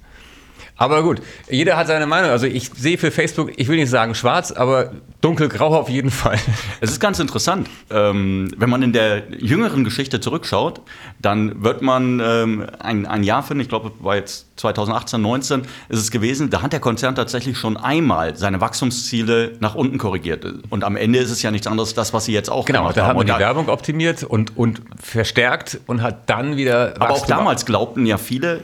Aber 0.81 1.03
gut, 1.03 1.21
jeder 1.47 1.77
hat 1.77 1.85
seine 1.85 2.07
Meinung. 2.07 2.31
Also 2.31 2.47
ich 2.47 2.71
sehe 2.75 2.97
für 2.97 3.11
Facebook, 3.11 3.51
ich 3.55 3.67
will 3.67 3.75
nicht 3.75 3.91
sagen 3.91 4.15
schwarz, 4.15 4.51
aber 4.51 4.93
dunkelgrau 5.21 5.77
auf 5.77 5.89
jeden 5.89 6.09
Fall. 6.09 6.39
Es 6.79 6.89
ist 6.89 6.99
ganz 6.99 7.19
interessant. 7.19 7.69
Ähm, 7.91 8.51
wenn 8.57 8.67
man 8.67 8.81
in 8.81 8.91
der 8.91 9.31
jüngeren 9.31 9.83
Geschichte 9.83 10.19
zurückschaut, 10.19 10.81
dann 11.19 11.63
wird 11.63 11.83
man 11.83 12.19
ähm, 12.19 12.65
ein, 12.79 13.05
ein 13.05 13.21
Jahr 13.21 13.43
finden, 13.43 13.61
ich 13.61 13.69
glaube, 13.69 13.91
war 13.99 14.15
jetzt 14.15 14.47
2018, 14.55 15.21
19 15.21 15.61
ist 15.89 15.99
es 15.99 16.09
gewesen, 16.09 16.49
da 16.49 16.63
hat 16.63 16.73
der 16.73 16.79
Konzern 16.79 17.13
tatsächlich 17.13 17.59
schon 17.59 17.77
einmal 17.77 18.35
seine 18.35 18.59
Wachstumsziele 18.59 19.57
nach 19.59 19.75
unten 19.75 19.99
korrigiert. 19.99 20.47
Und 20.71 20.83
am 20.83 20.95
Ende 20.95 21.19
ist 21.19 21.29
es 21.29 21.43
ja 21.43 21.51
nichts 21.51 21.67
anderes, 21.67 21.93
das, 21.93 22.11
was 22.11 22.25
sie 22.25 22.33
jetzt 22.33 22.49
auch 22.49 22.65
genau, 22.65 22.79
gemacht 22.79 22.97
haben. 22.97 23.03
Genau, 23.03 23.05
da 23.05 23.19
hat 23.19 23.27
man 23.27 23.37
die 23.37 23.39
Werbung 23.39 23.69
optimiert 23.69 24.23
und, 24.23 24.57
und 24.57 24.81
verstärkt 24.99 25.79
und 25.85 26.01
hat 26.01 26.27
dann 26.27 26.57
wieder 26.57 26.87
Wachstum 26.87 27.01
Aber 27.03 27.13
auch 27.13 27.27
damals 27.27 27.67
glaubten 27.67 28.07
ja 28.07 28.17
viele, 28.17 28.61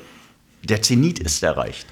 der 0.64 0.82
Zenit 0.82 1.20
ist 1.20 1.44
erreicht. 1.44 1.86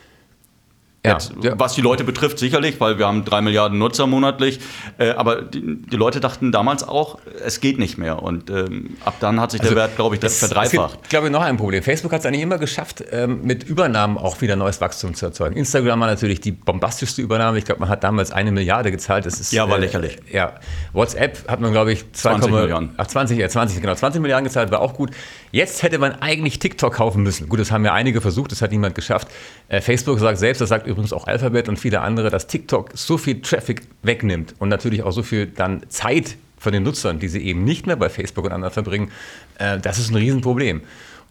Ja. 1.05 1.53
Was 1.57 1.73
die 1.73 1.81
Leute 1.81 2.03
betrifft, 2.03 2.39
sicherlich, 2.39 2.79
weil 2.79 2.97
wir 2.97 3.07
haben 3.07 3.25
drei 3.25 3.41
Milliarden 3.41 3.77
Nutzer 3.77 4.07
monatlich. 4.07 4.59
Äh, 4.97 5.11
aber 5.11 5.41
die, 5.41 5.81
die, 5.81 5.95
Leute 5.95 6.19
dachten 6.19 6.51
damals 6.51 6.87
auch, 6.87 7.19
es 7.43 7.59
geht 7.59 7.79
nicht 7.79 7.97
mehr. 7.97 8.21
Und 8.21 8.49
ähm, 8.49 8.97
ab 9.03 9.15
dann 9.19 9.39
hat 9.39 9.51
sich 9.51 9.61
also 9.61 9.73
der 9.73 9.83
Wert, 9.83 9.95
glaube 9.95 10.15
ich, 10.15 10.21
das 10.21 10.39
verdreifacht. 10.39 10.93
Es 10.93 10.97
gibt, 10.97 11.09
glaube 11.09 11.27
ich, 11.27 11.31
noch 11.31 11.41
ein 11.41 11.57
Problem. 11.57 11.83
Facebook 11.83 12.11
hat 12.11 12.21
es 12.21 12.25
eigentlich 12.25 12.41
immer 12.41 12.57
geschafft, 12.57 13.03
ähm, 13.11 13.41
mit 13.43 13.63
Übernahmen 13.63 14.17
auch 14.17 14.41
wieder 14.41 14.55
neues 14.55 14.81
Wachstum 14.81 15.13
zu 15.13 15.25
erzeugen. 15.25 15.55
Instagram 15.55 15.99
war 15.99 16.07
natürlich 16.07 16.41
die 16.41 16.51
bombastischste 16.51 17.21
Übernahme. 17.21 17.57
Ich 17.57 17.65
glaube, 17.65 17.81
man 17.81 17.89
hat 17.89 18.03
damals 18.03 18.31
eine 18.31 18.51
Milliarde 18.51 18.91
gezahlt. 18.91 19.25
Das 19.25 19.39
ist, 19.39 19.51
ja, 19.51 19.69
war 19.69 19.77
äh, 19.77 19.81
lächerlich. 19.81 20.17
Ja. 20.31 20.55
WhatsApp 20.93 21.47
hat 21.47 21.59
man, 21.59 21.71
glaube 21.71 21.91
ich, 21.91 22.11
20 22.11 22.51
Milliarden. 22.51 22.91
Ach, 22.97 23.07
20, 23.07 23.37
ja, 23.37 23.49
20, 23.49 23.81
genau. 23.81 23.95
20 23.95 24.21
Milliarden 24.21 24.45
gezahlt, 24.45 24.71
war 24.71 24.81
auch 24.81 24.93
gut. 24.93 25.11
Jetzt 25.51 25.83
hätte 25.83 25.99
man 25.99 26.13
eigentlich 26.21 26.59
TikTok 26.59 26.93
kaufen 26.93 27.23
müssen. 27.23 27.47
Gut, 27.47 27.59
das 27.59 27.71
haben 27.71 27.85
ja 27.85 27.93
einige 27.93 28.21
versucht, 28.21 28.51
das 28.51 28.61
hat 28.61 28.71
niemand 28.71 28.95
geschafft. 28.95 29.27
Äh, 29.67 29.81
Facebook 29.81 30.19
sagt 30.19 30.37
selbst, 30.37 30.61
das 30.61 30.69
sagt 30.69 30.87
übrigens 30.95 31.13
auch 31.13 31.27
Alphabet 31.27 31.69
und 31.69 31.77
viele 31.77 32.01
andere, 32.01 32.29
dass 32.29 32.47
TikTok 32.47 32.91
so 32.93 33.17
viel 33.17 33.41
Traffic 33.41 33.83
wegnimmt 34.01 34.55
und 34.59 34.69
natürlich 34.69 35.03
auch 35.03 35.11
so 35.11 35.23
viel 35.23 35.45
dann 35.45 35.83
Zeit 35.89 36.37
von 36.57 36.73
den 36.73 36.83
Nutzern, 36.83 37.19
die 37.19 37.27
sie 37.27 37.41
eben 37.41 37.63
nicht 37.63 37.85
mehr 37.85 37.95
bei 37.95 38.09
Facebook 38.09 38.45
und 38.45 38.51
anderen 38.51 38.73
verbringen, 38.73 39.11
äh, 39.59 39.79
das 39.79 39.99
ist 39.99 40.09
ein 40.09 40.15
Riesenproblem. 40.15 40.81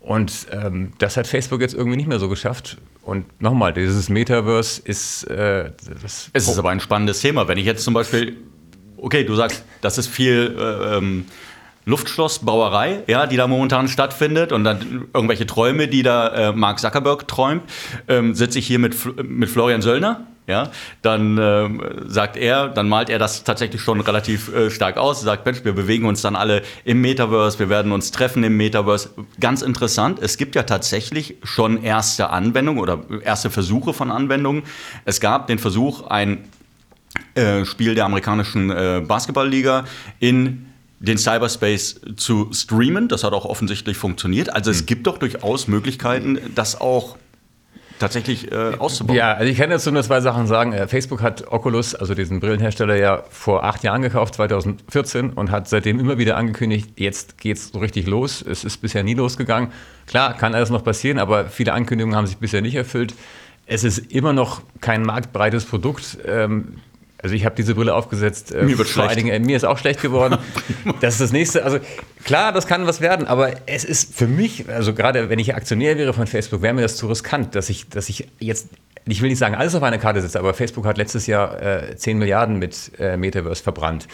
Und 0.01 0.47
ähm, 0.53 0.93
das 0.99 1.17
hat 1.17 1.27
Facebook 1.27 1.63
jetzt 1.63 1.75
irgendwie 1.75 1.97
nicht 1.97 2.09
mehr 2.09 2.19
so 2.19 2.29
geschafft. 2.29 2.77
Und 3.03 3.41
nochmal, 3.41 3.73
dieses 3.73 4.11
Metaverse 4.11 4.83
ist. 4.85 5.25
Äh, 5.25 5.71
das 6.03 6.29
es 6.33 6.49
ist 6.49 6.59
aber 6.59 6.71
ein 6.71 6.81
spannendes 6.81 7.21
Thema. 7.21 7.49
Wenn 7.49 7.57
ich 7.57 7.65
jetzt 7.65 7.83
zum 7.83 7.95
Beispiel, 7.95 8.37
okay, 8.99 9.25
du 9.25 9.35
sagst, 9.35 9.65
das 9.81 9.97
ist 9.97 10.09
viel. 10.09 10.55
Äh, 10.59 10.97
ähm, 10.99 11.25
Luftschlossbauerei, 11.87 13.03
ja, 13.07 13.27
die 13.27 13.37
da 13.37 13.47
momentan 13.47 13.89
stattfindet 13.89 14.53
und 14.53 14.65
dann 14.65 15.07
irgendwelche 15.13 15.47
Träume, 15.47 15.89
die 15.89 16.03
da 16.03 16.29
äh, 16.29 16.53
Mark 16.53 16.79
Zuckerberg 16.79 17.29
träumt, 17.29 17.63
ähm, 18.09 18.35
sitze 18.35 18.59
ich 18.59 18.67
hier 18.67 18.79
mit, 18.79 18.95
mit 19.29 19.51
Florian 19.51 19.83
Söllner, 19.83 20.27
ja, 20.47 20.71
dann 21.01 21.39
ähm, 21.41 21.83
sagt 22.07 22.37
er, 22.37 22.69
dann 22.69 22.87
malt 22.89 23.09
er 23.09 23.19
das 23.19 23.45
tatsächlich 23.45 23.81
schon 23.81 24.01
relativ 24.03 24.55
äh, 24.55 24.71
stark 24.71 24.99
aus, 24.99 25.23
sagt, 25.23 25.47
Mensch, 25.47 25.65
wir 25.65 25.73
bewegen 25.73 26.05
uns 26.05 26.21
dann 26.21 26.37
alle 26.37 26.63
im 26.85 27.01
Metaverse, 27.01 27.59
wir 27.59 27.71
werden 27.71 27.93
uns 27.93 28.11
treffen 28.11 28.45
im 28.45 28.57
Metaverse. 28.59 29.11
Ganz 29.41 29.63
interessant, 29.63 30.19
es 30.21 30.37
gibt 30.37 30.55
ja 30.55 30.65
tatsächlich 30.65 31.37
schon 31.43 31.83
erste 31.83 32.29
Anwendungen 32.29 32.83
oder 32.83 33.01
erste 33.23 33.49
Versuche 33.49 33.95
von 33.95 34.11
Anwendungen. 34.11 34.65
Es 35.07 35.19
gab 35.21 35.47
den 35.47 35.59
Versuch, 35.59 36.09
ein 36.09 36.45
äh, 37.35 37.65
Spiel 37.65 37.95
der 37.95 38.05
amerikanischen 38.05 38.71
äh, 38.71 39.03
Basketballliga 39.07 39.85
in 40.21 40.67
den 41.05 41.19
Cyberspace 41.19 42.01
zu 42.17 42.51
streamen. 42.53 43.09
Das 43.09 43.25
hat 43.25 43.33
auch 43.33 43.45
offensichtlich 43.45 43.97
funktioniert. 43.97 44.51
Also 44.51 44.71
es 44.71 44.81
hm. 44.81 44.87
gibt 44.87 45.07
doch 45.07 45.19
durchaus 45.19 45.69
Möglichkeiten, 45.69 46.39
das 46.55 46.81
auch 46.81 47.17
tatsächlich 47.99 48.51
äh, 48.51 48.75
auszubauen. 48.79 49.17
Ja, 49.17 49.35
also 49.35 49.51
ich 49.51 49.59
kann 49.59 49.71
jetzt 49.71 49.91
nur 49.91 50.03
zwei 50.03 50.21
Sachen 50.21 50.47
sagen. 50.47 50.73
Äh, 50.73 50.89
Facebook 50.89 51.23
hat 51.23 51.51
Oculus, 51.51 51.95
also 51.95 52.15
diesen 52.15 52.41
Brillenhersteller, 52.41 52.97
ja 52.97 53.23
vor 53.31 53.65
acht 53.65 53.83
Jahren 53.85 54.03
gekauft, 54.03 54.35
2014, 54.35 55.31
und 55.31 55.51
hat 55.51 55.69
seitdem 55.69 56.01
immer 56.01 56.19
wieder 56.19 56.37
angekündigt, 56.37 56.91
jetzt 56.97 57.39
geht 57.39 57.57
es 57.57 57.69
so 57.69 57.79
richtig 57.79 58.07
los. 58.07 58.43
Es 58.43 58.65
ist 58.65 58.79
bisher 58.79 59.03
nie 59.03 59.15
losgegangen. 59.15 59.71
Klar, 60.07 60.37
kann 60.37 60.55
alles 60.55 60.71
noch 60.71 60.85
passieren, 60.85 61.19
aber 61.19 61.47
viele 61.47 61.73
Ankündigungen 61.73 62.17
haben 62.17 62.27
sich 62.27 62.39
bisher 62.39 62.63
nicht 62.63 62.75
erfüllt. 62.75 63.15
Es 63.67 63.85
ist 63.85 63.99
immer 64.13 64.33
noch 64.33 64.63
kein 64.81 65.03
marktbreites 65.03 65.65
Produkt. 65.65 66.19
Ähm, 66.27 66.75
also 67.25 67.35
ich 67.35 67.47
habe 67.47 67.57
diese 67.57 67.75
Brille 67.75 67.95
aufgesetzt. 67.95 68.53
Äh, 68.53 68.65
mir 68.65 68.77
wird 68.77 68.87
schlecht. 68.87 69.09
Einigen, 69.09 69.31
äh, 69.31 69.39
mir 69.39 69.57
ist 69.57 69.65
auch 69.65 69.79
schlecht 69.79 70.03
geworden. 70.03 70.37
das 71.01 71.15
ist 71.15 71.21
das 71.23 71.33
nächste. 71.33 71.65
Also 71.65 71.79
klar, 72.23 72.53
das 72.53 72.67
kann 72.67 72.87
was 72.87 73.01
werden, 73.01 73.27
aber 73.27 73.53
es 73.67 73.83
ist 73.83 74.15
für 74.15 74.27
mich, 74.27 74.69
also 74.69 74.93
gerade 74.93 75.31
wenn 75.31 75.39
ich 75.39 75.55
Aktionär 75.55 75.97
wäre 75.97 76.13
von 76.13 76.27
Facebook, 76.27 76.61
wäre 76.61 76.75
mir 76.75 76.83
das 76.83 76.97
zu 76.97 77.09
riskant, 77.09 77.55
dass 77.55 77.71
ich, 77.71 77.89
dass 77.89 78.11
ich 78.11 78.29
jetzt, 78.41 78.69
ich 79.07 79.23
will 79.23 79.31
nicht 79.31 79.39
sagen, 79.39 79.55
alles 79.55 79.75
auf 79.75 79.83
eine 79.83 79.99
Karte 79.99 80.21
setze, 80.21 80.39
aber 80.39 80.53
Facebook 80.53 80.85
hat 80.85 80.99
letztes 80.99 81.27
Jahr 81.27 81.63
äh, 81.63 81.97
10 81.97 82.19
Milliarden 82.19 82.59
mit 82.59 82.93
äh, 82.99 83.17
Metaverse 83.17 83.63
verbrannt 83.63 84.07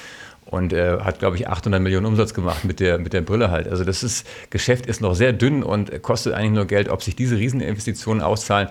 und 0.44 0.72
äh, 0.72 0.98
hat, 1.00 1.18
glaube 1.18 1.34
ich, 1.34 1.48
800 1.48 1.82
Millionen 1.82 2.06
Umsatz 2.06 2.32
gemacht 2.32 2.64
mit 2.64 2.78
der, 2.78 2.98
mit 2.98 3.12
der 3.12 3.22
Brille 3.22 3.50
halt. 3.50 3.66
Also 3.66 3.82
das 3.82 4.04
ist, 4.04 4.24
Geschäft 4.50 4.86
ist 4.86 5.00
noch 5.00 5.14
sehr 5.14 5.32
dünn 5.32 5.64
und 5.64 6.00
kostet 6.02 6.32
eigentlich 6.32 6.52
nur 6.52 6.66
Geld. 6.66 6.88
Ob 6.88 7.02
sich 7.02 7.16
diese 7.16 7.36
Rieseninvestitionen 7.36 8.22
auszahlen, 8.22 8.68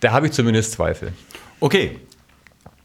Da 0.00 0.12
habe 0.12 0.26
ich 0.26 0.32
zumindest 0.32 0.72
Zweifel. 0.72 1.12
Okay, 1.60 2.00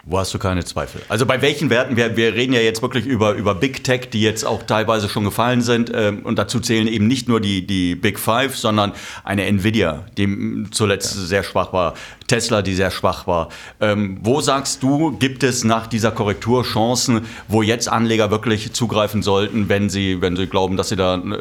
wo 0.09 0.17
hast 0.19 0.33
du 0.33 0.39
keine 0.39 0.63
Zweifel? 0.63 1.01
Also 1.09 1.25
bei 1.25 1.41
welchen 1.41 1.69
Werten? 1.69 1.97
Wir, 1.97 2.15
wir 2.15 2.33
reden 2.33 2.53
ja 2.53 2.61
jetzt 2.61 2.81
wirklich 2.81 3.05
über, 3.05 3.33
über 3.33 3.53
Big 3.53 3.83
Tech, 3.83 4.09
die 4.11 4.21
jetzt 4.21 4.45
auch 4.45 4.63
teilweise 4.63 5.09
schon 5.09 5.25
gefallen 5.25 5.61
sind. 5.61 5.91
Ähm, 5.93 6.19
und 6.23 6.39
dazu 6.39 6.61
zählen 6.61 6.87
eben 6.87 7.07
nicht 7.07 7.27
nur 7.27 7.41
die, 7.41 7.67
die 7.67 7.95
Big 7.95 8.17
Five, 8.17 8.55
sondern 8.55 8.93
eine 9.25 9.43
Nvidia, 9.45 10.05
die 10.17 10.63
zuletzt 10.71 11.15
ja. 11.15 11.21
sehr 11.23 11.43
schwach 11.43 11.73
war. 11.73 11.93
Tesla, 12.27 12.61
die 12.61 12.73
sehr 12.73 12.91
schwach 12.91 13.27
war. 13.27 13.49
Ähm, 13.81 14.19
wo 14.21 14.39
sagst 14.39 14.81
du, 14.81 15.11
gibt 15.17 15.43
es 15.43 15.65
nach 15.65 15.87
dieser 15.87 16.11
Korrektur 16.11 16.63
Chancen, 16.63 17.21
wo 17.49 17.61
jetzt 17.61 17.89
Anleger 17.89 18.31
wirklich 18.31 18.71
zugreifen 18.71 19.23
sollten, 19.23 19.67
wenn 19.67 19.89
sie, 19.89 20.21
wenn 20.21 20.37
sie 20.37 20.47
glauben, 20.47 20.77
dass 20.77 20.87
sie 20.87 20.95
da. 20.95 21.15
Ähm, 21.15 21.37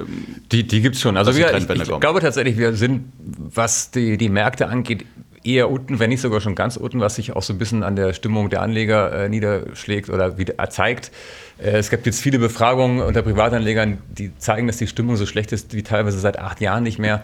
die 0.51 0.67
die 0.67 0.81
gibt 0.81 0.97
es 0.97 1.03
schon. 1.03 1.17
Also 1.17 1.37
wir, 1.37 1.57
ich, 1.57 1.71
ich 1.71 2.01
glaube 2.01 2.21
tatsächlich, 2.21 2.59
wir 2.59 2.75
sind, 2.75 3.13
was 3.19 3.93
die, 3.93 4.17
die 4.17 4.29
Märkte 4.29 4.67
angeht, 4.67 5.05
eher 5.47 5.71
unten, 5.71 5.99
wenn 5.99 6.11
nicht 6.11 6.21
sogar 6.21 6.41
schon 6.41 6.55
ganz 6.55 6.77
unten, 6.77 7.01
was 7.01 7.15
sich 7.15 7.35
auch 7.35 7.43
so 7.43 7.53
ein 7.53 7.59
bisschen 7.59 7.83
an 7.83 7.97
der 7.97 8.13
Stimmung 8.13 8.51
der 8.51 8.63
Anleger 8.63 9.25
äh, 9.25 9.29
niederschlägt 9.29 10.11
oder 10.11 10.39
wieder 10.39 10.55
zeigt. 10.71 11.13
Äh, 11.59 11.79
es 11.79 11.91
gibt 11.91 12.07
jetzt 12.07 12.21
viele 12.21 12.39
Befragungen 12.39 13.01
unter 13.01 13.23
Privatanlegern, 13.23 13.99
die 14.09 14.37
zeigen, 14.39 14.67
dass 14.67 14.77
die 14.77 14.87
Stimmung 14.87 15.17
so 15.17 15.27
schlecht 15.27 15.53
ist 15.53 15.75
wie 15.75 15.83
teilweise 15.83 16.19
seit 16.19 16.39
acht 16.39 16.61
Jahren 16.61 16.83
nicht 16.83 16.99
mehr. 16.99 17.23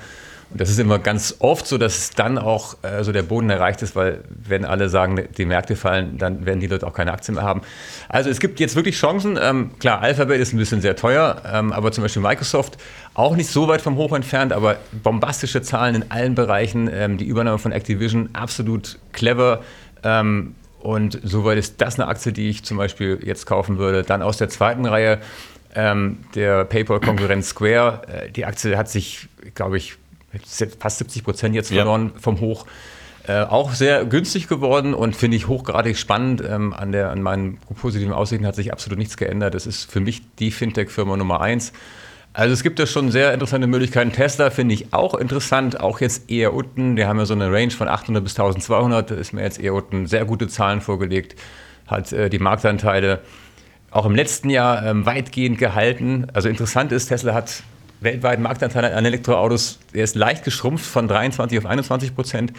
Und 0.52 0.60
das 0.60 0.68
ist 0.68 0.78
immer 0.78 0.98
ganz 0.98 1.36
oft 1.38 1.66
so, 1.66 1.78
dass 1.78 2.10
dann 2.10 2.36
auch 2.36 2.76
äh, 2.82 3.02
so 3.04 3.12
der 3.12 3.22
Boden 3.22 3.48
erreicht 3.48 3.80
ist, 3.80 3.96
weil 3.96 4.22
wenn 4.28 4.66
alle 4.66 4.90
sagen, 4.90 5.18
die 5.38 5.46
Märkte 5.46 5.76
fallen, 5.76 6.18
dann 6.18 6.44
werden 6.44 6.60
die 6.60 6.66
Leute 6.66 6.86
auch 6.86 6.92
keine 6.92 7.12
Aktien 7.12 7.36
mehr 7.36 7.44
haben. 7.44 7.62
Also 8.10 8.28
es 8.28 8.38
gibt 8.38 8.60
jetzt 8.60 8.76
wirklich 8.76 8.96
Chancen. 8.96 9.38
Ähm, 9.40 9.70
klar, 9.78 10.02
Alphabet 10.02 10.38
ist 10.38 10.52
ein 10.52 10.58
bisschen 10.58 10.82
sehr 10.82 10.94
teuer, 10.94 11.40
ähm, 11.50 11.72
aber 11.72 11.90
zum 11.90 12.02
Beispiel 12.02 12.20
Microsoft 12.20 12.76
auch 13.14 13.36
nicht 13.36 13.50
so 13.50 13.68
weit 13.68 13.82
vom 13.82 13.96
Hoch 13.96 14.12
entfernt, 14.14 14.52
aber 14.52 14.76
bombastische 15.02 15.62
Zahlen 15.62 15.94
in 15.94 16.10
allen 16.10 16.34
Bereichen. 16.34 16.88
Ähm, 16.92 17.18
die 17.18 17.26
Übernahme 17.26 17.58
von 17.58 17.72
Activision 17.72 18.30
absolut 18.32 18.98
clever. 19.12 19.62
Ähm, 20.02 20.54
und 20.80 21.20
soweit 21.22 21.58
ist 21.58 21.80
das 21.80 21.98
eine 21.98 22.08
Aktie, 22.08 22.32
die 22.32 22.48
ich 22.48 22.64
zum 22.64 22.76
Beispiel 22.76 23.20
jetzt 23.22 23.46
kaufen 23.46 23.78
würde. 23.78 24.02
Dann 24.02 24.22
aus 24.22 24.38
der 24.38 24.48
zweiten 24.48 24.86
Reihe 24.86 25.20
ähm, 25.74 26.18
der 26.34 26.64
PayPal-Konkurrent 26.64 27.44
Square. 27.44 28.02
Äh, 28.08 28.30
die 28.30 28.44
Aktie 28.44 28.76
hat 28.76 28.88
sich, 28.88 29.28
glaube 29.54 29.76
ich, 29.76 29.96
fast 30.78 30.98
70 30.98 31.24
Prozent 31.24 31.54
jetzt 31.54 31.72
verloren 31.72 32.12
ja. 32.14 32.20
vom 32.20 32.40
Hoch. 32.40 32.66
Äh, 33.28 33.42
auch 33.42 33.72
sehr 33.72 34.04
günstig 34.04 34.48
geworden 34.48 34.94
und 34.94 35.14
finde 35.14 35.36
ich 35.36 35.46
hochgradig 35.46 35.96
spannend. 35.96 36.42
Ähm, 36.46 36.72
an, 36.72 36.90
der, 36.90 37.10
an 37.10 37.22
meinen 37.22 37.58
positiven 37.80 38.12
Aussichten 38.12 38.46
hat 38.46 38.56
sich 38.56 38.72
absolut 38.72 38.98
nichts 38.98 39.16
geändert. 39.16 39.54
Das 39.54 39.66
ist 39.66 39.90
für 39.90 40.00
mich 40.00 40.22
die 40.38 40.50
Fintech-Firma 40.50 41.16
Nummer 41.16 41.40
eins. 41.40 41.72
Also 42.34 42.54
es 42.54 42.62
gibt 42.62 42.78
ja 42.78 42.86
schon 42.86 43.10
sehr 43.10 43.34
interessante 43.34 43.66
Möglichkeiten. 43.66 44.10
Tesla 44.10 44.48
finde 44.48 44.74
ich 44.74 44.94
auch 44.94 45.14
interessant, 45.14 45.80
auch 45.80 46.00
jetzt 46.00 46.30
eher 46.30 46.54
unten. 46.54 46.96
Die 46.96 47.04
haben 47.04 47.18
ja 47.18 47.26
so 47.26 47.34
eine 47.34 47.52
Range 47.52 47.70
von 47.70 47.88
800 47.88 48.24
bis 48.24 48.32
1200. 48.32 49.10
Da 49.10 49.14
ist 49.16 49.32
mir 49.32 49.42
jetzt 49.42 49.60
eher 49.60 49.74
unten 49.74 50.06
sehr 50.06 50.24
gute 50.24 50.48
Zahlen 50.48 50.80
vorgelegt. 50.80 51.38
Hat 51.86 52.10
äh, 52.12 52.30
die 52.30 52.38
Marktanteile 52.38 53.20
auch 53.90 54.06
im 54.06 54.14
letzten 54.14 54.48
Jahr 54.48 54.84
ähm, 54.86 55.04
weitgehend 55.04 55.58
gehalten. 55.58 56.26
Also 56.32 56.48
interessant 56.48 56.90
ist, 56.92 57.08
Tesla 57.08 57.34
hat 57.34 57.62
weltweiten 58.00 58.42
Marktanteil 58.42 58.92
an 58.94 59.04
Elektroautos, 59.04 59.78
der 59.94 60.04
ist 60.04 60.16
leicht 60.16 60.42
geschrumpft 60.42 60.86
von 60.86 61.08
23 61.08 61.58
auf 61.58 61.66
21 61.66 62.14
Prozent. 62.14 62.52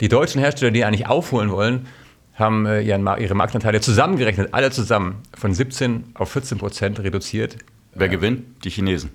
Die 0.00 0.08
deutschen 0.08 0.40
Hersteller, 0.40 0.70
die 0.70 0.84
eigentlich 0.84 1.06
aufholen 1.06 1.50
wollen, 1.50 1.86
haben 2.34 2.66
äh, 2.66 2.82
ihren, 2.82 3.08
ihre 3.18 3.34
Marktanteile 3.34 3.80
zusammengerechnet, 3.80 4.52
alle 4.52 4.70
zusammen, 4.70 5.22
von 5.36 5.54
17 5.54 6.12
auf 6.14 6.30
14 6.32 6.58
Prozent 6.58 7.00
reduziert. 7.00 7.56
Wer 7.94 8.08
gewinnt? 8.08 8.64
Die 8.64 8.70
Chinesen. 8.70 9.10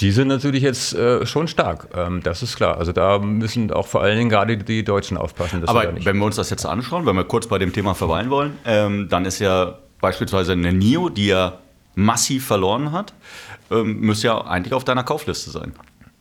Die 0.00 0.12
sind 0.12 0.28
natürlich 0.28 0.62
jetzt 0.62 0.94
äh, 0.94 1.26
schon 1.26 1.48
stark, 1.48 1.88
ähm, 1.94 2.22
das 2.22 2.42
ist 2.42 2.56
klar. 2.56 2.78
Also 2.78 2.92
da 2.92 3.18
müssen 3.18 3.70
auch 3.72 3.86
vor 3.86 4.02
allen 4.02 4.16
Dingen 4.16 4.30
gerade 4.30 4.56
die 4.56 4.84
Deutschen 4.84 5.16
aufpassen. 5.16 5.66
Aber 5.66 5.92
wenn 6.04 6.16
wir 6.18 6.24
uns 6.24 6.36
das 6.36 6.50
jetzt 6.50 6.64
anschauen, 6.64 7.04
wenn 7.04 7.16
wir 7.16 7.24
kurz 7.24 7.46
bei 7.48 7.58
dem 7.58 7.72
Thema 7.72 7.94
verweilen 7.94 8.30
wollen, 8.30 8.58
ähm, 8.64 9.08
dann 9.08 9.24
ist 9.24 9.40
ja 9.40 9.78
beispielsweise 10.00 10.52
eine 10.52 10.72
NIO, 10.72 11.08
die 11.08 11.28
ja 11.28 11.58
massiv 11.94 12.46
verloren 12.46 12.92
hat, 12.92 13.12
ähm, 13.70 14.00
müsste 14.00 14.28
ja 14.28 14.40
eigentlich 14.42 14.72
auf 14.72 14.84
deiner 14.84 15.04
Kaufliste 15.04 15.50
sein. 15.50 15.72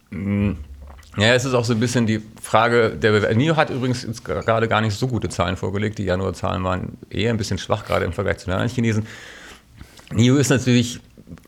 Mm. 0.10 0.54
Ja, 1.18 1.34
es 1.34 1.44
ist 1.44 1.54
auch 1.54 1.66
so 1.66 1.74
ein 1.74 1.80
bisschen 1.80 2.08
die 2.08 2.22
Frage, 2.42 2.92
der 2.92 3.36
NIO 3.36 3.58
hat 3.58 3.70
übrigens 3.70 4.24
gerade 4.24 4.68
gar 4.70 4.80
nicht 4.80 4.98
so 4.98 5.08
gute 5.08 5.28
Zahlen 5.28 5.58
vorgelegt. 5.58 5.98
Die 5.98 6.06
Januarzahlen 6.06 6.64
waren 6.64 6.98
eher 7.10 7.32
ein 7.32 7.38
bisschen 7.38 7.58
schwach, 7.58 7.86
gerade 7.86 8.06
im 8.06 8.14
Vergleich 8.14 8.38
zu 8.38 8.46
den 8.46 8.54
anderen 8.54 8.74
Chinesen. 8.74 9.06
NIO 10.14 10.38
ist 10.38 10.50
natürlich, 10.50 11.02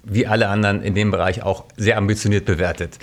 wie 0.03 0.27
alle 0.27 0.47
anderen 0.47 0.81
in 0.81 0.95
dem 0.95 1.11
Bereich, 1.11 1.43
auch 1.43 1.65
sehr 1.77 1.97
ambitioniert 1.97 2.45
bewertet. 2.45 2.99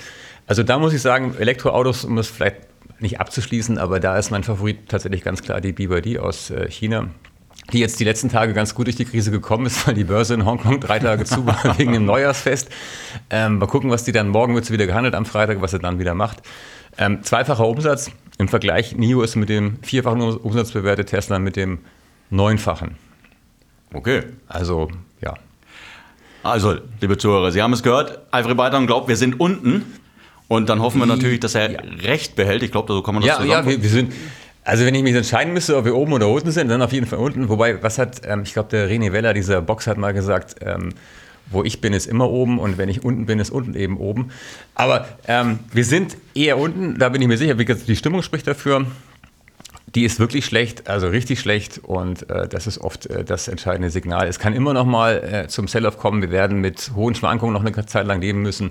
Also 0.47 0.63
da 0.63 0.79
muss 0.79 0.93
ich 0.93 1.03
sagen, 1.03 1.35
Elektroautos, 1.39 2.05
um 2.05 2.19
es 2.19 2.29
vielleicht 2.29 2.57
nicht 2.99 3.21
abzuschließen, 3.21 3.79
aber 3.79 4.01
da 4.01 4.19
ist 4.19 4.31
mein 4.31 4.43
Favorit 4.43 4.89
tatsächlich 4.89 5.23
ganz 5.23 5.43
klar 5.43 5.61
die 5.61 5.73
BYD 5.73 6.19
aus 6.19 6.51
äh, 6.51 6.69
China 6.71 7.09
die 7.73 7.79
jetzt 7.79 8.01
die 8.01 8.05
letzten 8.05 8.29
Tage 8.29 8.53
ganz 8.53 8.75
gut 8.75 8.87
durch 8.87 8.97
die 8.97 9.05
Krise 9.05 9.31
gekommen 9.31 9.67
ist, 9.67 9.87
weil 9.87 9.95
die 9.95 10.05
Börse 10.05 10.35
in 10.35 10.45
Hongkong 10.45 10.81
drei 10.81 10.99
Tage 10.99 11.25
zu 11.25 11.47
war 11.47 11.61
wegen 11.79 11.93
dem 11.93 12.05
Neujahrsfest. 12.05 12.69
Ähm, 13.31 13.59
mal 13.59 13.67
gucken, 13.67 13.91
was 13.91 14.05
die 14.05 14.13
dann, 14.13 14.29
morgen 14.29 14.55
wird 14.55 14.65
sie 14.65 14.73
wieder 14.73 14.87
gehandelt 14.87 15.15
am 15.15 15.27
Freitag, 15.27 15.61
was 15.61 15.73
sie 15.73 15.79
dann 15.79 15.99
wieder 15.99 16.15
macht. 16.15 16.43
Ähm, 16.99 17.23
zweifacher 17.23 17.67
Umsatz 17.67 18.11
im 18.39 18.49
Vergleich, 18.49 18.97
NIO 18.97 19.23
ist 19.23 19.37
mit 19.37 19.49
dem 19.49 19.83
vierfachen 19.83 20.21
Umsatz 20.21 20.73
bewertet, 20.73 21.11
Tesla 21.11 21.39
mit 21.39 21.57
dem 21.57 21.79
neunfachen. 22.31 22.97
Okay. 23.93 24.23
Also. 24.49 24.89
Also, 26.43 26.77
liebe 27.01 27.19
Zuhörer, 27.19 27.51
Sie 27.51 27.63
haben 27.63 27.73
es 27.73 27.83
gehört, 27.83 28.19
Alfred 28.31 28.57
Beitern 28.57 28.87
glaubt, 28.87 29.09
wir 29.09 29.17
sind 29.17 29.39
unten. 29.39 29.85
Und 30.49 30.69
dann 30.69 30.81
hoffen 30.83 30.99
wir 30.99 31.07
natürlich, 31.07 31.39
dass 31.39 31.55
er 31.55 31.71
ja. 31.71 31.81
Recht 32.03 32.35
behält. 32.35 32.65
Ich 32.65 32.73
glaube, 32.73 32.93
so 32.93 33.03
kann 33.03 33.15
man 33.15 33.23
das 33.23 33.39
ja, 33.39 33.45
Ja, 33.45 33.67
wir, 33.67 33.81
wir 33.81 33.89
sind, 33.89 34.13
also 34.65 34.85
wenn 34.85 34.95
ich 34.97 35.03
mich 35.05 35.15
entscheiden 35.15 35.53
müsste, 35.53 35.77
ob 35.77 35.85
wir 35.85 35.95
oben 35.95 36.13
oder 36.13 36.29
unten 36.29 36.51
sind, 36.51 36.69
dann 36.69 36.83
auf 36.83 36.93
jeden 36.93 37.07
Fall 37.07 37.21
unten. 37.21 37.49
Wobei, 37.49 37.81
was 37.83 37.99
hat, 37.99 38.23
ähm, 38.25 38.43
ich 38.43 38.53
glaube, 38.53 38.69
der 38.71 38.91
René 38.91 39.13
Weller, 39.13 39.33
dieser 39.33 39.63
Box, 39.63 39.87
hat 39.87 39.97
mal 39.97 40.13
gesagt, 40.13 40.57
ähm, 40.63 40.91
wo 41.51 41.63
ich 41.63 41.81
bin, 41.81 41.93
ist 41.93 42.07
immer 42.07 42.29
oben 42.29 42.59
und 42.59 42.79
wenn 42.79 42.89
ich 42.89 43.05
unten 43.05 43.27
bin, 43.27 43.39
ist 43.39 43.51
unten 43.51 43.75
eben 43.75 43.97
oben. 43.97 44.31
Aber 44.75 45.07
ähm, 45.29 45.61
wir 45.73 45.85
sind 45.85 46.17
eher 46.35 46.59
unten, 46.59 46.99
da 46.99 47.11
bin 47.11 47.23
ich 47.23 47.29
mir 47.29 47.39
sicher, 47.39 47.59
wie 47.59 47.65
gesagt, 47.65 47.87
die 47.87 47.97
Stimmung 47.97 48.23
spricht 48.23 48.47
dafür. 48.47 48.87
Die 49.95 50.05
ist 50.05 50.21
wirklich 50.21 50.45
schlecht, 50.45 50.89
also 50.89 51.09
richtig 51.09 51.41
schlecht 51.41 51.79
und 51.79 52.29
äh, 52.31 52.47
das 52.47 52.67
ist 52.67 52.79
oft 52.79 53.07
äh, 53.07 53.25
das 53.25 53.49
entscheidende 53.49 53.91
Signal. 53.91 54.29
Es 54.29 54.39
kann 54.39 54.53
immer 54.55 54.73
noch 54.73 54.87
mal 54.87 55.45
äh, 55.45 55.49
zum 55.49 55.67
Sell-Off 55.67 55.99
kommen. 55.99 56.23
Wir 56.23 56.31
werden 56.31 56.61
mit 56.61 56.93
hohen 56.95 57.15
Schwankungen 57.15 57.53
noch 57.53 57.65
eine 57.65 57.87
Zeit 57.87 58.07
lang 58.07 58.21
leben 58.21 58.43
müssen. 58.43 58.71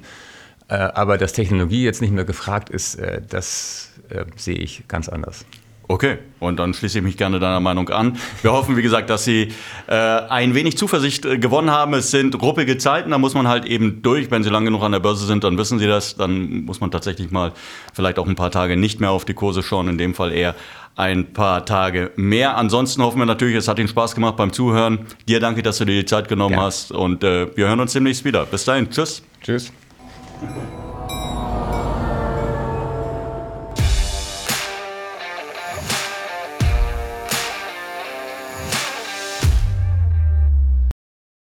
Äh, 0.70 0.76
aber 0.76 1.18
dass 1.18 1.34
Technologie 1.34 1.84
jetzt 1.84 2.02
nicht 2.02 2.14
mehr 2.14 2.26
gefragt 2.26 2.70
ist, 2.70 2.96
äh, 2.96 3.22
das 3.28 3.92
äh, 4.10 4.24
sehe 4.36 4.58
ich 4.58 4.88
ganz 4.88 5.10
anders. 5.10 5.46
Okay, 5.92 6.20
und 6.40 6.60
dann 6.60 6.76
schließe 6.76 7.00
ich 7.00 7.04
mich 7.04 7.18
gerne 7.18 7.40
deiner 7.40 7.60
Meinung 7.60 7.90
an. 7.90 8.16
Wir 8.44 8.52
hoffen, 8.52 8.78
wie 8.78 8.84
gesagt, 8.84 9.10
dass 9.10 9.24
Sie 9.24 9.48
äh, 9.88 9.96
ein 9.96 10.54
wenig 10.54 10.78
Zuversicht 10.78 11.26
äh, 11.26 11.40
gewonnen 11.40 11.72
haben. 11.72 11.96
Es 11.96 12.12
sind 12.12 12.40
ruppige 12.40 12.78
Zeiten, 12.78 13.10
da 13.10 13.18
muss 13.18 13.34
man 13.34 13.48
halt 13.48 13.66
eben 13.66 14.04
durch. 14.04 14.30
Wenn 14.30 14.44
Sie 14.44 14.52
lange 14.52 14.66
genug 14.66 14.84
an 14.84 14.92
der 14.92 15.00
Börse 15.00 15.26
sind, 15.26 15.44
dann 15.44 15.58
wissen 15.58 15.80
Sie 15.80 15.88
das. 15.88 16.16
Dann 16.16 16.66
muss 16.66 16.80
man 16.80 16.92
tatsächlich 16.92 17.32
mal 17.32 17.54
vielleicht 17.92 18.20
auch 18.20 18.28
ein 18.28 18.36
paar 18.36 18.52
Tage 18.52 18.78
nicht 18.78 19.00
mehr 19.00 19.10
auf 19.10 19.26
die 19.26 19.34
Kurse 19.34 19.64
schauen. 19.64 19.88
In 19.88 19.98
dem 19.98 20.14
Fall 20.14 20.32
eher 20.32 20.54
ein 20.96 21.34
paar 21.34 21.66
Tage 21.66 22.12
mehr. 22.16 22.56
Ansonsten 22.56 23.02
hoffen 23.02 23.18
wir 23.18 23.26
natürlich, 23.26 23.56
es 23.56 23.68
hat 23.68 23.80
Ihnen 23.80 23.88
Spaß 23.88 24.14
gemacht 24.14 24.36
beim 24.36 24.54
Zuhören. 24.54 25.08
Dir 25.28 25.40
danke, 25.40 25.64
dass 25.64 25.80
du 25.80 25.86
dir 25.86 26.00
die 26.00 26.06
Zeit 26.06 26.28
genommen 26.28 26.54
ja. 26.54 26.62
hast 26.62 26.92
und 26.92 27.24
äh, 27.24 27.48
wir 27.58 27.68
hören 27.68 27.80
uns 27.80 27.94
demnächst 27.94 28.24
wieder. 28.26 28.46
Bis 28.46 28.64
dahin, 28.64 28.92
tschüss. 28.92 29.24
Tschüss. 29.42 29.74